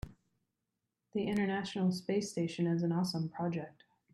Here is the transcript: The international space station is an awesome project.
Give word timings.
The 1.13 1.27
international 1.27 1.91
space 1.91 2.31
station 2.31 2.65
is 2.65 2.81
an 2.81 2.91
awesome 2.91 3.29
project. 3.29 3.83